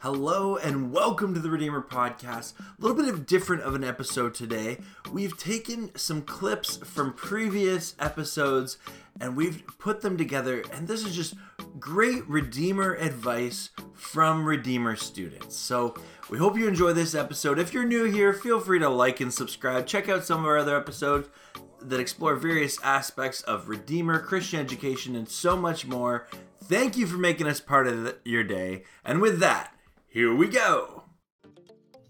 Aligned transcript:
Hello 0.00 0.54
and 0.54 0.92
welcome 0.92 1.34
to 1.34 1.40
the 1.40 1.50
Redeemer 1.50 1.82
Podcast. 1.82 2.52
A 2.60 2.80
little 2.80 2.96
bit 2.96 3.12
of 3.12 3.26
different 3.26 3.62
of 3.62 3.74
an 3.74 3.82
episode 3.82 4.32
today. 4.32 4.78
We've 5.12 5.36
taken 5.36 5.90
some 5.96 6.22
clips 6.22 6.76
from 6.76 7.12
previous 7.12 7.96
episodes 7.98 8.78
and 9.20 9.36
we've 9.36 9.64
put 9.78 10.00
them 10.02 10.16
together, 10.16 10.62
and 10.72 10.86
this 10.86 11.04
is 11.04 11.16
just 11.16 11.34
great 11.80 12.24
Redeemer 12.28 12.94
advice 12.94 13.70
from 13.92 14.44
Redeemer 14.44 14.94
students. 14.94 15.56
So 15.56 15.96
we 16.30 16.38
hope 16.38 16.56
you 16.56 16.68
enjoy 16.68 16.92
this 16.92 17.16
episode. 17.16 17.58
If 17.58 17.74
you're 17.74 17.84
new 17.84 18.04
here, 18.04 18.32
feel 18.32 18.60
free 18.60 18.78
to 18.78 18.88
like 18.88 19.20
and 19.20 19.34
subscribe. 19.34 19.88
Check 19.88 20.08
out 20.08 20.24
some 20.24 20.42
of 20.42 20.46
our 20.46 20.58
other 20.58 20.76
episodes 20.76 21.28
that 21.80 21.98
explore 21.98 22.36
various 22.36 22.80
aspects 22.84 23.42
of 23.42 23.68
Redeemer, 23.68 24.20
Christian 24.20 24.60
education, 24.60 25.16
and 25.16 25.28
so 25.28 25.56
much 25.56 25.88
more. 25.88 26.28
Thank 26.62 26.96
you 26.96 27.08
for 27.08 27.16
making 27.16 27.48
us 27.48 27.60
part 27.60 27.88
of 27.88 28.04
the, 28.04 28.16
your 28.24 28.44
day. 28.44 28.84
And 29.04 29.20
with 29.20 29.40
that, 29.40 29.74
here 30.18 30.34
we 30.34 30.48
go. 30.48 31.04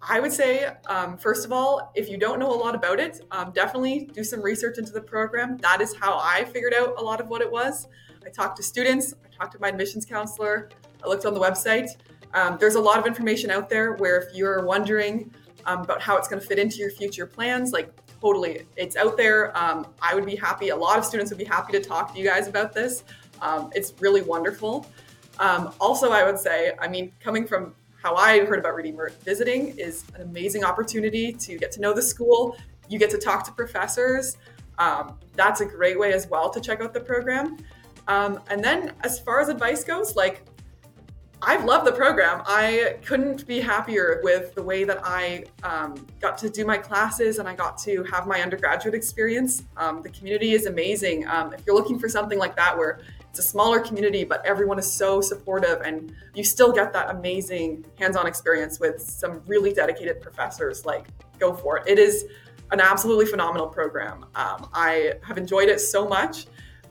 I 0.00 0.18
would 0.18 0.32
say, 0.32 0.66
um, 0.86 1.18
first 1.18 1.44
of 1.44 1.52
all, 1.52 1.92
if 1.94 2.08
you 2.08 2.16
don't 2.16 2.38
know 2.38 2.50
a 2.50 2.56
lot 2.56 2.74
about 2.74 2.98
it, 2.98 3.20
um, 3.32 3.52
definitely 3.52 4.08
do 4.14 4.24
some 4.24 4.40
research 4.40 4.78
into 4.78 4.92
the 4.92 5.00
program. 5.02 5.58
That 5.58 5.82
is 5.82 5.94
how 5.94 6.18
I 6.18 6.44
figured 6.46 6.72
out 6.72 6.94
a 6.96 7.02
lot 7.02 7.20
of 7.20 7.28
what 7.28 7.42
it 7.42 7.52
was. 7.52 7.86
I 8.24 8.30
talked 8.30 8.56
to 8.56 8.62
students, 8.62 9.12
I 9.12 9.36
talked 9.36 9.52
to 9.52 9.58
my 9.60 9.68
admissions 9.68 10.06
counselor, 10.06 10.70
I 11.04 11.06
looked 11.06 11.26
on 11.26 11.34
the 11.34 11.40
website. 11.40 11.90
Um, 12.32 12.56
there's 12.58 12.76
a 12.76 12.80
lot 12.80 12.98
of 12.98 13.06
information 13.06 13.50
out 13.50 13.68
there 13.68 13.92
where 13.96 14.18
if 14.22 14.34
you're 14.34 14.64
wondering 14.64 15.30
um, 15.66 15.80
about 15.82 16.00
how 16.00 16.16
it's 16.16 16.28
going 16.28 16.40
to 16.40 16.48
fit 16.48 16.58
into 16.58 16.78
your 16.78 16.90
future 16.90 17.26
plans, 17.26 17.72
like 17.72 17.92
totally, 18.22 18.62
it's 18.76 18.96
out 18.96 19.18
there. 19.18 19.54
Um, 19.54 19.86
I 20.00 20.14
would 20.14 20.24
be 20.24 20.34
happy, 20.34 20.70
a 20.70 20.76
lot 20.76 20.98
of 20.98 21.04
students 21.04 21.30
would 21.30 21.38
be 21.38 21.44
happy 21.44 21.72
to 21.72 21.80
talk 21.80 22.14
to 22.14 22.18
you 22.18 22.24
guys 22.24 22.48
about 22.48 22.72
this. 22.72 23.04
Um, 23.42 23.70
it's 23.74 23.92
really 24.00 24.22
wonderful. 24.22 24.86
also, 25.38 26.10
I 26.10 26.24
would 26.24 26.38
say, 26.38 26.72
I 26.80 26.88
mean, 26.88 27.12
coming 27.20 27.46
from 27.46 27.74
how 28.02 28.14
I 28.14 28.44
heard 28.44 28.60
about 28.60 28.74
Redeemer 28.74 29.10
visiting 29.24 29.76
is 29.76 30.04
an 30.14 30.22
amazing 30.22 30.64
opportunity 30.64 31.32
to 31.32 31.58
get 31.58 31.72
to 31.72 31.80
know 31.80 31.92
the 31.92 32.02
school. 32.02 32.56
You 32.88 32.98
get 32.98 33.10
to 33.10 33.18
talk 33.18 33.44
to 33.44 33.52
professors. 33.52 34.36
Um, 34.78 35.18
that's 35.34 35.60
a 35.60 35.66
great 35.66 35.98
way 35.98 36.12
as 36.12 36.28
well 36.28 36.48
to 36.50 36.60
check 36.60 36.80
out 36.80 36.94
the 36.94 37.00
program. 37.00 37.56
Um, 38.06 38.40
and 38.48 38.62
then, 38.62 38.92
as 39.02 39.18
far 39.20 39.40
as 39.40 39.48
advice 39.48 39.84
goes, 39.84 40.16
like 40.16 40.44
I've 41.40 41.64
loved 41.64 41.86
the 41.86 41.92
program. 41.92 42.42
I 42.46 42.96
couldn't 43.04 43.46
be 43.46 43.60
happier 43.60 44.20
with 44.24 44.54
the 44.54 44.62
way 44.62 44.82
that 44.84 45.00
I 45.04 45.44
um, 45.62 46.06
got 46.20 46.36
to 46.38 46.50
do 46.50 46.64
my 46.64 46.76
classes 46.76 47.38
and 47.38 47.48
I 47.48 47.54
got 47.54 47.78
to 47.78 48.02
have 48.04 48.26
my 48.26 48.42
undergraduate 48.42 48.94
experience. 48.94 49.62
Um, 49.76 50.02
the 50.02 50.10
community 50.10 50.52
is 50.52 50.66
amazing. 50.66 51.28
Um, 51.28 51.52
if 51.52 51.62
you're 51.64 51.76
looking 51.76 51.98
for 51.98 52.08
something 52.08 52.38
like 52.38 52.56
that, 52.56 52.76
where 52.76 53.00
it's 53.30 53.38
a 53.38 53.42
smaller 53.42 53.78
community, 53.78 54.24
but 54.24 54.44
everyone 54.44 54.80
is 54.80 54.90
so 54.90 55.20
supportive, 55.20 55.80
and 55.82 56.12
you 56.34 56.42
still 56.42 56.72
get 56.72 56.92
that 56.92 57.10
amazing 57.10 57.84
hands-on 57.98 58.26
experience 58.26 58.80
with 58.80 59.00
some 59.00 59.42
really 59.46 59.72
dedicated 59.72 60.20
professors. 60.20 60.84
Like, 60.84 61.06
go 61.38 61.54
for 61.54 61.78
it. 61.78 61.84
It 61.86 61.98
is 62.00 62.24
an 62.72 62.80
absolutely 62.80 63.26
phenomenal 63.26 63.68
program. 63.68 64.24
Um, 64.34 64.68
I 64.72 65.14
have 65.22 65.38
enjoyed 65.38 65.68
it 65.68 65.80
so 65.80 66.08
much, 66.08 66.46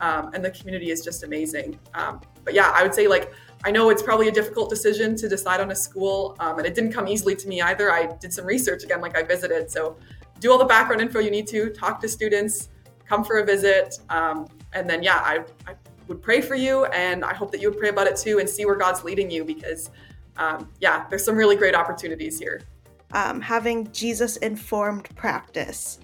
um, 0.00 0.32
and 0.32 0.42
the 0.42 0.50
community 0.50 0.90
is 0.90 1.04
just 1.04 1.24
amazing. 1.24 1.78
Um, 1.94 2.20
but 2.44 2.54
yeah, 2.54 2.72
I 2.74 2.82
would 2.82 2.94
say 2.94 3.06
like 3.06 3.32
I 3.64 3.70
know 3.70 3.90
it's 3.90 4.02
probably 4.02 4.28
a 4.28 4.32
difficult 4.32 4.70
decision 4.70 5.16
to 5.16 5.28
decide 5.28 5.60
on 5.60 5.70
a 5.70 5.76
school, 5.76 6.34
um, 6.40 6.58
and 6.58 6.66
it 6.66 6.74
didn't 6.74 6.92
come 6.92 7.06
easily 7.06 7.36
to 7.36 7.48
me 7.48 7.60
either. 7.60 7.92
I 7.92 8.06
did 8.06 8.32
some 8.32 8.46
research 8.46 8.84
again, 8.84 9.00
like 9.00 9.16
I 9.16 9.22
visited, 9.22 9.70
so 9.70 9.96
do 10.38 10.50
all 10.50 10.58
the 10.58 10.64
background 10.64 11.02
info 11.02 11.18
you 11.18 11.30
need 11.30 11.46
to, 11.48 11.68
talk 11.70 12.00
to 12.00 12.08
students, 12.08 12.70
come 13.06 13.22
for 13.22 13.38
a 13.38 13.44
visit, 13.44 13.98
um, 14.08 14.48
and 14.72 14.88
then 14.88 15.02
yeah, 15.02 15.16
I, 15.16 15.44
I 15.66 15.74
would 16.08 16.22
pray 16.22 16.40
for 16.40 16.54
you, 16.54 16.86
and 16.86 17.22
I 17.24 17.34
hope 17.34 17.50
that 17.52 17.60
you 17.60 17.70
would 17.70 17.78
pray 17.78 17.90
about 17.90 18.06
it 18.06 18.16
too 18.16 18.38
and 18.38 18.48
see 18.48 18.64
where 18.64 18.76
God's 18.76 19.04
leading 19.04 19.30
you 19.30 19.44
because, 19.44 19.90
um, 20.38 20.70
yeah, 20.80 21.06
there's 21.10 21.24
some 21.24 21.36
really 21.36 21.56
great 21.56 21.74
opportunities 21.74 22.38
here. 22.38 22.62
Um, 23.12 23.40
having 23.40 23.90
Jesus 23.92 24.38
informed 24.38 25.14
practice 25.16 25.98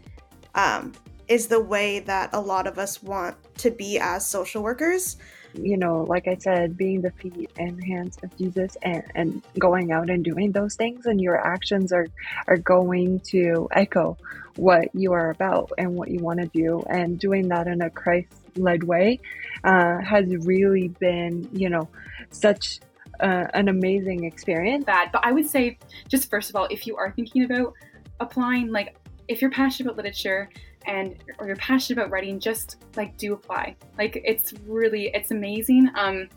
um, 0.54 0.92
is 1.28 1.46
the 1.46 1.60
way 1.60 2.00
that 2.00 2.30
a 2.32 2.40
lot 2.40 2.66
of 2.66 2.78
us 2.78 3.02
want 3.02 3.36
to 3.58 3.70
be 3.70 3.98
as 3.98 4.26
social 4.26 4.62
workers. 4.62 5.16
You 5.56 5.76
know, 5.76 6.04
like 6.08 6.28
I 6.28 6.36
said, 6.36 6.76
being 6.76 7.00
the 7.00 7.10
feet 7.10 7.50
and 7.58 7.82
hands 7.82 8.18
of 8.22 8.36
Jesus 8.36 8.76
and, 8.82 9.02
and 9.14 9.42
going 9.58 9.90
out 9.90 10.10
and 10.10 10.24
doing 10.24 10.52
those 10.52 10.74
things, 10.74 11.06
and 11.06 11.20
your 11.20 11.38
actions 11.38 11.92
are, 11.92 12.06
are 12.46 12.58
going 12.58 13.20
to 13.30 13.68
echo 13.72 14.18
what 14.56 14.94
you 14.94 15.12
are 15.12 15.30
about 15.30 15.72
and 15.78 15.94
what 15.94 16.10
you 16.10 16.20
want 16.20 16.40
to 16.40 16.46
do, 16.46 16.82
and 16.88 17.18
doing 17.18 17.48
that 17.48 17.66
in 17.66 17.80
a 17.80 17.90
Christ 17.90 18.28
led 18.56 18.84
way 18.84 19.20
uh, 19.64 19.98
has 20.00 20.24
really 20.46 20.88
been, 20.88 21.48
you 21.52 21.68
know, 21.68 21.88
such 22.30 22.80
uh, 23.20 23.46
an 23.54 23.68
amazing 23.68 24.24
experience. 24.24 24.84
Bad, 24.84 25.10
but 25.12 25.24
I 25.24 25.32
would 25.32 25.48
say, 25.48 25.78
just 26.08 26.30
first 26.30 26.50
of 26.50 26.56
all, 26.56 26.66
if 26.70 26.86
you 26.86 26.96
are 26.96 27.12
thinking 27.12 27.44
about 27.44 27.74
applying, 28.20 28.70
like 28.72 28.96
if 29.28 29.40
you're 29.40 29.50
passionate 29.50 29.90
about 29.90 29.96
literature 29.96 30.48
and 30.86 31.16
or 31.38 31.46
you're 31.46 31.56
passionate 31.56 31.98
about 31.98 32.10
writing, 32.10 32.38
just 32.38 32.76
like 32.96 33.16
do 33.16 33.32
apply. 33.34 33.76
Like 33.98 34.20
it's 34.24 34.54
really 34.66 35.10
it's 35.14 35.30
amazing. 35.30 35.90
Um, 35.94 36.28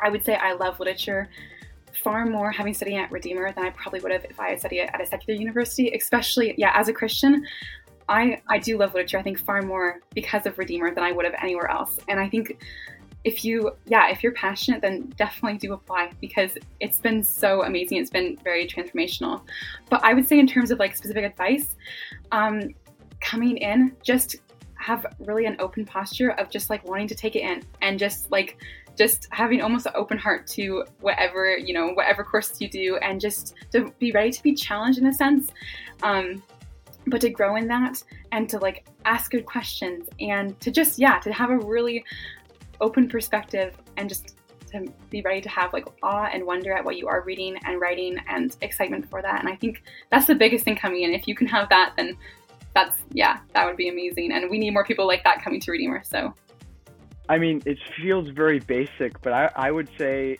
I 0.00 0.08
would 0.08 0.24
say 0.24 0.34
I 0.34 0.52
love 0.52 0.80
literature 0.80 1.28
far 2.02 2.24
more 2.24 2.50
having 2.50 2.72
studied 2.72 2.96
at 2.96 3.10
Redeemer 3.12 3.52
than 3.52 3.64
I 3.64 3.70
probably 3.70 4.00
would 4.00 4.12
have 4.12 4.24
if 4.24 4.40
I 4.40 4.50
had 4.50 4.60
studied 4.60 4.80
at 4.80 5.00
a 5.00 5.06
secular 5.06 5.38
university, 5.38 5.92
especially 5.94 6.54
yeah 6.56 6.72
as 6.74 6.88
a 6.88 6.92
Christian. 6.92 7.46
I, 8.08 8.42
I 8.48 8.58
do 8.58 8.78
love 8.78 8.94
literature, 8.94 9.18
I 9.18 9.22
think, 9.22 9.38
far 9.38 9.62
more 9.62 10.00
because 10.14 10.44
of 10.46 10.58
Redeemer 10.58 10.92
than 10.92 11.04
I 11.04 11.12
would 11.12 11.24
have 11.24 11.34
anywhere 11.40 11.70
else. 11.70 11.98
And 12.08 12.18
I 12.18 12.28
think 12.28 12.58
if 13.24 13.44
you, 13.44 13.70
yeah, 13.86 14.10
if 14.10 14.22
you're 14.22 14.32
passionate, 14.32 14.82
then 14.82 15.12
definitely 15.16 15.58
do 15.58 15.72
apply 15.72 16.10
because 16.20 16.58
it's 16.80 16.98
been 16.98 17.22
so 17.22 17.62
amazing. 17.62 17.98
It's 17.98 18.10
been 18.10 18.36
very 18.42 18.66
transformational. 18.66 19.42
But 19.88 20.02
I 20.02 20.14
would 20.14 20.26
say, 20.26 20.38
in 20.38 20.46
terms 20.46 20.70
of 20.70 20.78
like 20.78 20.96
specific 20.96 21.24
advice, 21.24 21.76
um, 22.32 22.74
coming 23.32 23.56
in, 23.56 23.96
just 24.02 24.36
have 24.74 25.06
really 25.20 25.46
an 25.46 25.56
open 25.58 25.86
posture 25.86 26.32
of 26.32 26.50
just 26.50 26.68
like 26.68 26.86
wanting 26.86 27.08
to 27.08 27.14
take 27.14 27.34
it 27.34 27.40
in 27.40 27.62
and 27.80 27.98
just 27.98 28.30
like 28.30 28.58
just 28.98 29.26
having 29.30 29.62
almost 29.62 29.86
an 29.86 29.92
open 29.94 30.18
heart 30.18 30.46
to 30.46 30.84
whatever 31.00 31.56
you 31.56 31.72
know 31.72 31.92
whatever 31.94 32.24
course 32.24 32.60
you 32.60 32.68
do 32.68 32.96
and 32.96 33.20
just 33.20 33.54
to 33.70 33.90
be 34.00 34.10
ready 34.12 34.30
to 34.30 34.42
be 34.42 34.52
challenged 34.52 34.98
in 34.98 35.06
a 35.06 35.12
sense 35.14 35.50
um, 36.02 36.42
but 37.06 37.20
to 37.20 37.30
grow 37.30 37.56
in 37.56 37.66
that 37.68 38.02
and 38.32 38.48
to 38.50 38.58
like 38.58 38.84
ask 39.04 39.30
good 39.30 39.46
questions 39.46 40.08
and 40.20 40.58
to 40.60 40.70
just 40.70 40.98
yeah 40.98 41.18
to 41.20 41.32
have 41.32 41.50
a 41.50 41.58
really 41.58 42.04
open 42.80 43.08
perspective 43.08 43.76
and 43.96 44.08
just 44.08 44.34
to 44.72 44.90
be 45.10 45.22
ready 45.22 45.40
to 45.40 45.48
have 45.48 45.72
like 45.72 45.86
awe 46.02 46.28
and 46.32 46.44
wonder 46.44 46.72
at 46.72 46.84
what 46.84 46.96
you 46.96 47.06
are 47.06 47.22
reading 47.22 47.56
and 47.64 47.80
writing 47.80 48.16
and 48.28 48.56
excitement 48.62 49.08
for 49.08 49.22
that. 49.22 49.38
And 49.40 49.48
i 49.48 49.54
think 49.54 49.82
that's 50.10 50.26
the 50.26 50.34
biggest 50.34 50.64
thing 50.64 50.76
coming 50.76 51.02
in. 51.02 51.12
If 51.12 51.28
you 51.28 51.34
can 51.34 51.46
have 51.46 51.68
that 51.68 51.92
then 51.96 52.16
that's 52.74 52.98
yeah 53.12 53.38
that 53.54 53.66
would 53.66 53.76
be 53.76 53.88
amazing 53.88 54.32
and 54.32 54.50
we 54.50 54.58
need 54.58 54.72
more 54.72 54.84
people 54.84 55.06
like 55.06 55.22
that 55.24 55.42
coming 55.42 55.60
to 55.60 55.70
redeemer 55.70 56.02
so 56.04 56.32
i 57.28 57.38
mean 57.38 57.62
it 57.66 57.78
feels 58.00 58.28
very 58.30 58.58
basic 58.60 59.20
but 59.22 59.32
i, 59.32 59.50
I 59.54 59.70
would 59.70 59.88
say 59.98 60.38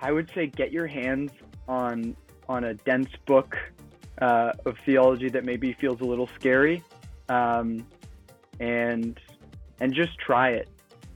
i 0.00 0.10
would 0.10 0.30
say 0.34 0.46
get 0.46 0.72
your 0.72 0.86
hands 0.86 1.30
on 1.68 2.16
on 2.48 2.64
a 2.64 2.74
dense 2.74 3.10
book 3.26 3.56
uh, 4.20 4.52
of 4.64 4.76
theology 4.84 5.28
that 5.28 5.44
maybe 5.44 5.72
feels 5.74 6.00
a 6.00 6.04
little 6.04 6.28
scary, 6.38 6.82
um, 7.28 7.86
and 8.60 9.18
and 9.80 9.92
just 9.92 10.18
try 10.18 10.50
it. 10.50 10.68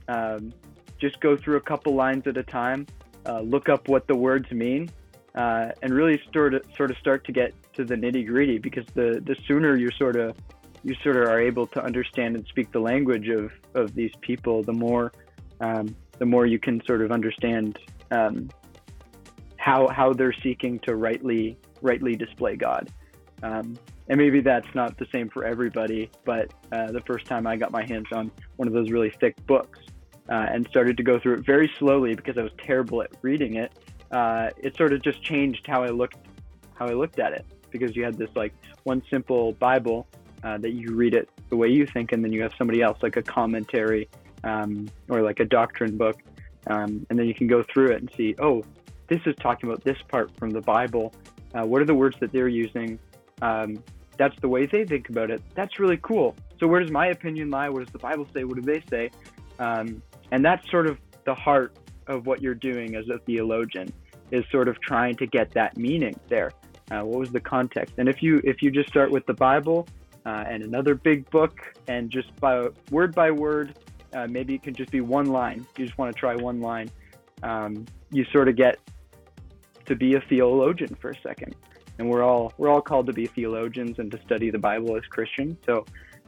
Um, 0.07 0.53
just 0.99 1.19
go 1.21 1.37
through 1.37 1.57
a 1.57 1.61
couple 1.61 1.93
lines 1.95 2.27
at 2.27 2.35
a 2.35 2.43
time, 2.43 2.85
uh, 3.25 3.39
look 3.41 3.69
up 3.69 3.87
what 3.87 4.07
the 4.07 4.15
words 4.15 4.51
mean, 4.51 4.89
uh, 5.35 5.69
and 5.81 5.93
really 5.93 6.21
sort 6.33 6.53
of 6.53 6.63
sort 6.75 6.91
of 6.91 6.97
start 6.97 7.25
to 7.25 7.31
get 7.31 7.53
to 7.73 7.83
the 7.83 7.95
nitty 7.95 8.25
gritty. 8.25 8.57
Because 8.57 8.85
the 8.93 9.21
the 9.25 9.35
sooner 9.47 9.75
you 9.75 9.89
sort 9.91 10.15
of 10.15 10.35
you 10.83 10.95
sort 11.03 11.17
of 11.17 11.23
are 11.23 11.41
able 11.41 11.67
to 11.67 11.83
understand 11.83 12.35
and 12.35 12.45
speak 12.47 12.71
the 12.71 12.79
language 12.79 13.29
of 13.29 13.51
of 13.75 13.93
these 13.95 14.11
people, 14.21 14.63
the 14.63 14.73
more 14.73 15.11
um, 15.61 15.95
the 16.17 16.25
more 16.25 16.45
you 16.45 16.59
can 16.59 16.83
sort 16.85 17.01
of 17.01 17.11
understand 17.11 17.79
um, 18.11 18.49
how 19.57 19.87
how 19.87 20.13
they're 20.13 20.35
seeking 20.43 20.79
to 20.79 20.95
rightly 20.95 21.57
rightly 21.81 22.15
display 22.15 22.55
God. 22.55 22.89
Um, 23.41 23.77
and 24.09 24.17
maybe 24.17 24.41
that's 24.41 24.67
not 24.73 24.97
the 24.97 25.05
same 25.11 25.29
for 25.29 25.45
everybody, 25.45 26.09
but 26.25 26.51
uh, 26.71 26.91
the 26.91 27.01
first 27.01 27.25
time 27.25 27.45
I 27.45 27.55
got 27.55 27.71
my 27.71 27.85
hands 27.85 28.07
on 28.11 28.31
one 28.55 28.67
of 28.67 28.73
those 28.73 28.89
really 28.89 29.11
thick 29.19 29.35
books 29.45 29.79
uh, 30.29 30.47
and 30.51 30.67
started 30.69 30.97
to 30.97 31.03
go 31.03 31.19
through 31.19 31.35
it 31.35 31.45
very 31.45 31.71
slowly 31.77 32.15
because 32.15 32.37
I 32.37 32.41
was 32.41 32.51
terrible 32.57 33.03
at 33.03 33.11
reading 33.21 33.55
it, 33.55 33.71
uh, 34.11 34.49
it 34.57 34.75
sort 34.75 34.93
of 34.93 35.01
just 35.01 35.21
changed 35.23 35.65
how 35.67 35.83
I 35.83 35.89
looked 35.89 36.17
how 36.75 36.87
I 36.87 36.93
looked 36.93 37.19
at 37.19 37.33
it 37.33 37.45
because 37.71 37.95
you 37.95 38.03
had 38.03 38.17
this 38.17 38.29
like 38.35 38.53
one 38.83 39.01
simple 39.09 39.53
Bible 39.53 40.07
uh, 40.43 40.57
that 40.57 40.71
you 40.71 40.95
read 40.95 41.13
it 41.13 41.29
the 41.49 41.57
way 41.57 41.67
you 41.67 41.85
think, 41.85 42.11
and 42.11 42.23
then 42.23 42.31
you 42.31 42.41
have 42.41 42.53
somebody 42.57 42.81
else 42.81 42.97
like 43.01 43.17
a 43.17 43.21
commentary 43.21 44.07
um, 44.43 44.89
or 45.09 45.21
like 45.21 45.39
a 45.39 45.45
doctrine 45.45 45.97
book, 45.97 46.21
um, 46.67 47.05
and 47.09 47.19
then 47.19 47.27
you 47.27 47.33
can 47.33 47.47
go 47.47 47.63
through 47.63 47.91
it 47.91 48.01
and 48.01 48.09
see, 48.15 48.35
oh, 48.39 48.63
this 49.07 49.19
is 49.25 49.35
talking 49.41 49.69
about 49.69 49.83
this 49.83 49.97
part 50.07 50.31
from 50.37 50.51
the 50.51 50.61
Bible. 50.61 51.13
Uh, 51.53 51.65
what 51.65 51.81
are 51.81 51.85
the 51.85 51.95
words 51.95 52.15
that 52.19 52.31
they're 52.31 52.47
using? 52.47 52.99
Um, 53.41 53.83
that's 54.17 54.39
the 54.41 54.47
way 54.47 54.65
they 54.65 54.85
think 54.85 55.09
about 55.09 55.31
it. 55.31 55.41
That's 55.55 55.79
really 55.79 55.97
cool. 56.01 56.35
So 56.59 56.67
where 56.67 56.79
does 56.79 56.91
my 56.91 57.07
opinion 57.07 57.49
lie? 57.49 57.69
What 57.69 57.83
does 57.83 57.91
the 57.91 57.99
Bible 57.99 58.27
say? 58.33 58.43
What 58.43 58.55
do 58.55 58.61
they 58.61 58.83
say? 58.89 59.09
Um, 59.57 60.01
and 60.31 60.45
that's 60.45 60.69
sort 60.69 60.87
of 60.87 60.97
the 61.25 61.33
heart 61.33 61.73
of 62.09 62.25
what 62.25 62.41
you're 62.41 62.55
doing 62.55 62.95
as 62.95 63.07
a 63.07 63.19
theologian 63.19 63.93
is 64.31 64.43
sort 64.51 64.67
of 64.67 64.79
trying 64.81 65.15
to 65.15 65.25
get 65.25 65.51
that 65.51 65.77
meaning 65.77 66.19
there. 66.27 66.51
Uh, 66.91 67.01
what 67.01 67.19
was 67.19 67.31
the 67.31 67.39
context? 67.39 67.95
And 67.97 68.09
if 68.09 68.21
you 68.21 68.41
if 68.43 68.61
you 68.61 68.71
just 68.71 68.89
start 68.89 69.11
with 69.11 69.25
the 69.27 69.33
Bible 69.33 69.87
uh, 70.25 70.43
and 70.47 70.63
another 70.63 70.95
big 70.95 71.29
book 71.29 71.59
and 71.87 72.09
just 72.09 72.35
by 72.39 72.67
word 72.89 73.13
by 73.15 73.31
word, 73.31 73.77
uh, 74.13 74.27
maybe 74.27 74.55
it 74.55 74.63
can 74.63 74.73
just 74.73 74.91
be 74.91 75.01
one 75.01 75.27
line. 75.27 75.65
You 75.77 75.85
just 75.85 75.97
want 75.97 76.13
to 76.13 76.19
try 76.19 76.35
one 76.35 76.59
line. 76.59 76.89
Um, 77.43 77.85
you 78.11 78.25
sort 78.33 78.49
of 78.49 78.55
get 78.55 78.79
to 79.85 79.95
be 79.95 80.15
a 80.15 80.21
theologian 80.21 80.95
for 80.95 81.11
a 81.11 81.21
second, 81.21 81.55
and 81.99 82.09
we're 82.09 82.23
all 82.23 82.53
we're 82.57 82.69
all 82.69 82.81
called 82.81 83.05
to 83.07 83.13
be 83.13 83.27
theologians 83.27 83.99
and 83.99 84.11
to 84.11 84.19
study 84.25 84.49
the 84.49 84.59
Bible 84.59 84.97
as 84.97 85.03
Christians. 85.03 85.57
So. 85.65 85.85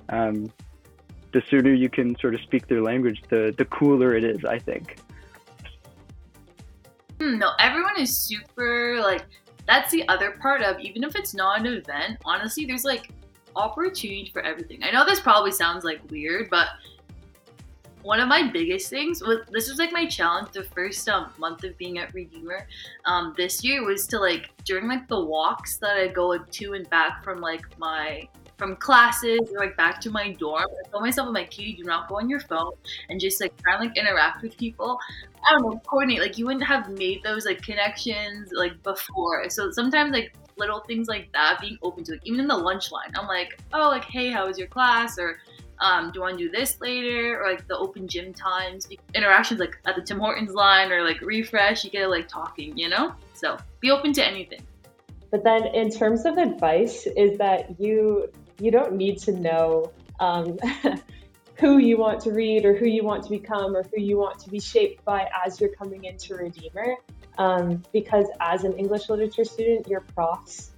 Um, 0.10 0.52
the 1.34 1.42
sooner 1.50 1.74
you 1.74 1.88
can 1.88 2.18
sort 2.20 2.36
of 2.36 2.42
speak 2.42 2.68
their 2.68 2.82
language, 2.82 3.22
the 3.30 3.54
the 3.58 3.64
cooler 3.64 4.14
it 4.14 4.26
is, 4.26 4.44
I 4.44 4.60
think. 4.60 4.98
No, 7.38 7.52
everyone 7.60 8.00
is 8.00 8.18
super 8.18 9.00
like 9.02 9.26
that's 9.68 9.92
the 9.92 10.08
other 10.08 10.32
part 10.32 10.62
of 10.62 10.80
even 10.80 11.04
if 11.04 11.16
it's 11.16 11.34
not 11.34 11.60
an 11.60 11.68
event, 11.68 12.18
honestly, 12.26 12.66
there's 12.66 12.84
like 12.84 13.10
opportunity 13.56 14.30
for 14.32 14.42
everything. 14.42 14.84
I 14.84 14.92
know 14.92 15.06
this 15.06 15.20
probably 15.20 15.52
sounds 15.52 15.84
like 15.84 16.00
weird, 16.10 16.50
but 16.50 16.68
one 18.04 18.20
of 18.20 18.28
my 18.28 18.50
biggest 18.50 18.90
things 18.90 19.22
was 19.22 19.40
this 19.52 19.70
was 19.70 19.78
like 19.78 19.92
my 19.92 20.06
challenge 20.06 20.52
the 20.52 20.64
first 20.64 21.08
um, 21.08 21.32
month 21.38 21.64
of 21.64 21.78
being 21.78 22.00
at 22.00 22.14
Redeemer 22.14 22.68
um, 23.06 23.34
this 23.38 23.64
year 23.64 23.86
was 23.86 24.08
to 24.08 24.20
like 24.20 24.50
during 24.66 24.88
like 24.88 25.08
the 25.08 25.20
walks 25.20 25.78
that 25.78 25.98
I 25.98 26.08
go 26.08 26.30
like, 26.30 26.50
to 26.52 26.74
and 26.74 26.90
back 26.90 27.24
from 27.24 27.40
like 27.40 27.78
my 27.78 28.28
from 28.62 28.76
classes 28.76 29.40
or 29.52 29.58
like 29.58 29.76
back 29.76 30.00
to 30.00 30.12
my 30.12 30.34
dorm. 30.34 30.68
I 30.86 30.90
told 30.92 31.02
myself, 31.02 31.28
I'm 31.28 31.34
like, 31.34 31.50
Katie, 31.50 31.74
do 31.74 31.84
not 31.84 32.08
go 32.08 32.18
on 32.18 32.30
your 32.30 32.42
phone 32.42 32.74
and 33.10 33.20
just 33.20 33.42
like 33.42 33.58
try 33.58 33.74
and 33.74 33.88
like 33.88 33.98
interact 33.98 34.44
with 34.44 34.56
people. 34.56 35.00
I 35.44 35.54
don't 35.54 35.64
know, 35.64 35.82
coordinate. 35.88 36.20
Like 36.20 36.38
you 36.38 36.46
wouldn't 36.46 36.66
have 36.66 36.88
made 36.92 37.24
those 37.24 37.44
like 37.44 37.64
connections 37.64 38.52
like 38.54 38.84
before. 38.84 39.50
So 39.50 39.72
sometimes 39.72 40.12
like 40.12 40.36
little 40.58 40.82
things 40.82 41.08
like 41.08 41.32
that, 41.34 41.58
being 41.60 41.80
open 41.82 42.04
to 42.04 42.12
like 42.12 42.22
even 42.24 42.40
in 42.40 42.48
the 42.48 42.56
lunch 42.56 42.92
line. 42.92 43.12
I'm 43.16 43.26
like, 43.26 43.60
oh, 43.74 43.90
like, 43.90 44.06
hey, 44.06 44.30
how 44.30 44.46
was 44.46 44.60
your 44.60 44.68
class? 44.68 45.18
Or 45.18 45.40
um, 45.80 46.12
do 46.12 46.20
you 46.20 46.22
want 46.22 46.38
to 46.38 46.44
do 46.44 46.52
this 46.52 46.80
later? 46.80 47.42
Or 47.42 47.50
like 47.50 47.68
the 47.68 47.80
open 47.80 48.08
gym 48.08 48.32
times, 48.32 48.88
interactions 49.16 49.60
like 49.60 49.76
at 49.88 49.96
the 49.96 50.04
Tim 50.04 50.20
Hortons 50.20 50.54
line 50.54 50.92
or 50.92 51.04
like 51.04 51.20
refresh, 51.22 51.84
you 51.84 51.90
get 51.90 52.12
like 52.12 52.28
talking, 52.28 52.78
you 52.78 52.90
know? 52.90 53.16
So 53.34 53.58
be 53.80 53.90
open 53.90 54.14
to 54.14 54.24
anything. 54.24 54.62
But 55.32 55.46
then 55.46 55.66
in 55.68 55.90
terms 55.90 56.26
of 56.26 56.38
advice, 56.38 57.08
is 57.16 57.38
that 57.38 57.80
you 57.80 58.30
you 58.62 58.72
don't 58.72 58.94
need 58.94 59.18
to 59.18 59.32
know 59.32 59.92
um, 60.20 60.58
who 61.56 61.80
you 61.80 61.98
want 61.98 62.22
to 62.22 62.32
read 62.32 62.64
or 62.66 62.76
who 62.76 62.86
you 62.86 63.04
want 63.04 63.24
to 63.24 63.30
become 63.30 63.76
or 63.76 63.84
who 63.84 64.00
you 64.00 64.18
want 64.18 64.40
to 64.40 64.50
be 64.50 64.60
shaped 64.60 65.04
by 65.04 65.28
as 65.46 65.60
you're 65.60 65.74
coming 65.76 66.04
into 66.04 66.36
Redeemer. 66.36 66.96
Um, 67.38 67.82
because 67.92 68.28
as 68.40 68.64
an 68.64 68.74
English 68.74 69.10
literature 69.10 69.46
student, 69.46 69.88
your 69.88 70.02
profs, 70.02 70.72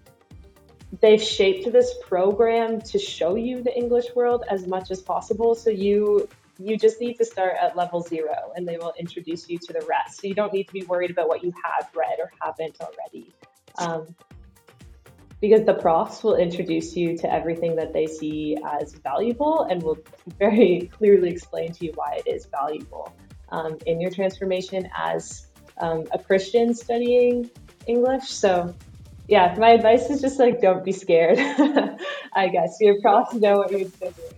they've 1.01 1.21
shaped 1.21 1.71
this 1.71 1.93
program 2.07 2.79
to 2.81 2.99
show 2.99 3.35
you 3.35 3.61
the 3.61 3.75
English 3.75 4.05
world 4.15 4.43
as 4.49 4.65
much 4.65 4.91
as 4.91 5.01
possible. 5.01 5.55
So 5.55 5.69
you 5.69 6.29
you 6.59 6.77
just 6.77 7.01
need 7.01 7.15
to 7.15 7.25
start 7.25 7.55
at 7.59 7.75
level 7.75 8.01
zero 8.01 8.53
and 8.55 8.67
they 8.67 8.77
will 8.77 8.93
introduce 8.97 9.49
you 9.49 9.57
to 9.57 9.73
the 9.73 9.83
rest. 9.89 10.21
So 10.21 10.27
you 10.27 10.35
don't 10.35 10.53
need 10.53 10.67
to 10.67 10.73
be 10.73 10.83
worried 10.83 11.09
about 11.09 11.27
what 11.27 11.43
you 11.43 11.51
have 11.63 11.89
read 11.95 12.19
or 12.19 12.31
haven't 12.39 12.77
already. 12.79 13.33
Um, 13.77 14.15
because 15.43 15.65
the 15.65 15.73
profs 15.73 16.23
will 16.23 16.37
introduce 16.37 16.95
you 16.95 17.17
to 17.17 17.29
everything 17.29 17.75
that 17.75 17.91
they 17.91 18.07
see 18.07 18.55
as 18.65 18.93
valuable 19.03 19.67
and 19.69 19.83
will 19.83 19.97
very 20.39 20.89
clearly 20.97 21.31
explain 21.31 21.69
to 21.73 21.83
you 21.83 21.91
why 21.95 22.21
it 22.25 22.29
is 22.33 22.45
valuable 22.45 23.13
um, 23.49 23.77
in 23.85 23.99
your 23.99 24.09
transformation 24.09 24.87
as 24.97 25.45
um, 25.81 26.05
a 26.13 26.17
Christian 26.17 26.73
studying 26.73 27.49
English. 27.85 28.29
So, 28.29 28.73
yeah, 29.27 29.53
my 29.59 29.71
advice 29.71 30.09
is 30.09 30.21
just 30.21 30.39
like 30.39 30.61
don't 30.61 30.85
be 30.85 30.93
scared. 30.93 31.37
I 32.33 32.47
guess 32.47 32.77
your 32.79 33.01
profs 33.01 33.33
know 33.33 33.57
what 33.57 33.71
you're 33.71 33.89
doing. 33.89 34.32